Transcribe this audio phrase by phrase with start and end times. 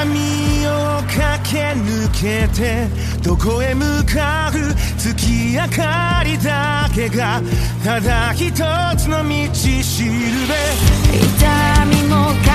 [0.00, 0.16] 闇
[0.66, 2.88] を駆け抜けて
[3.22, 4.52] どこへ向かう
[4.96, 7.42] 月明かりだけが
[7.84, 8.50] ただ一
[8.96, 10.12] つの道しる
[10.48, 10.54] べ。
[11.12, 12.48] 痛みも悲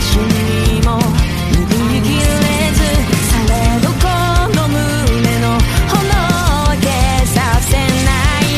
[0.00, 0.98] しみも
[1.52, 2.24] 拭りきれ
[2.72, 2.80] ず
[3.28, 3.52] され
[3.82, 4.08] どこ
[4.56, 5.60] の胸の
[5.92, 6.86] 炎を消
[7.26, 8.08] させな
[8.40, 8.48] い。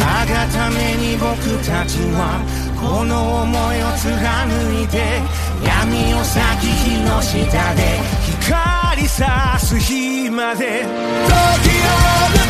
[0.00, 2.40] あがために僕たちは
[2.84, 5.22] この思いを貫いて
[5.64, 7.98] 闇を裂き火の下で
[8.42, 10.84] 光さす日まで。
[10.84, 12.44] 時を戻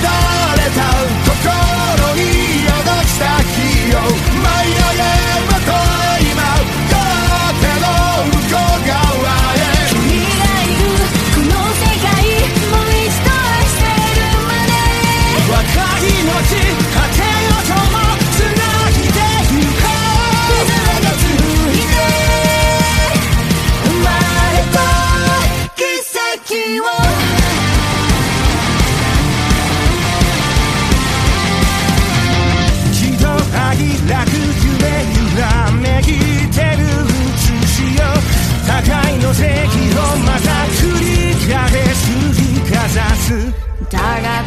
[0.59, 1.24] れた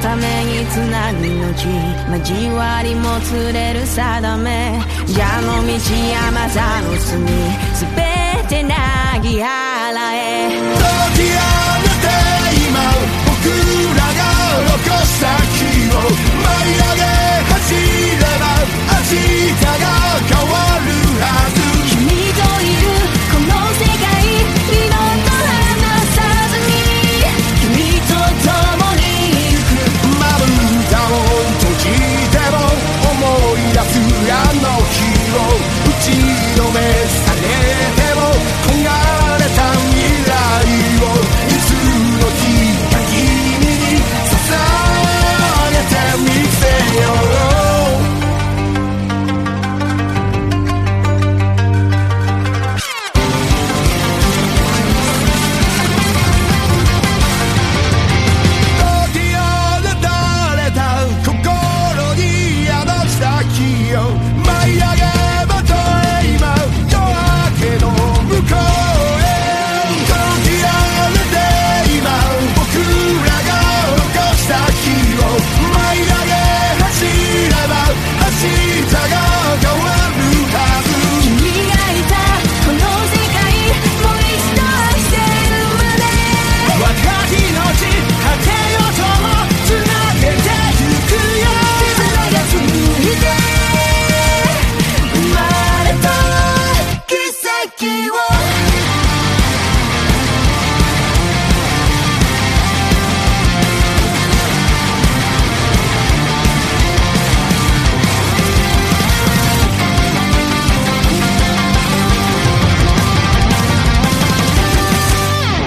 [0.07, 1.67] ためにつなぐ命
[2.29, 4.79] 交わりも釣れる定め。
[5.05, 5.73] 蛇の道
[6.13, 7.27] 山座の隅
[7.75, 8.06] すべて